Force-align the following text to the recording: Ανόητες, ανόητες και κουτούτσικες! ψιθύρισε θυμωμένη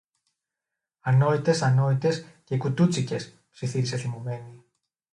Ανόητες, 0.99 1.61
ανόητες 1.61 2.25
και 2.43 2.57
κουτούτσικες! 2.57 3.33
ψιθύρισε 3.51 3.97
θυμωμένη 3.97 4.63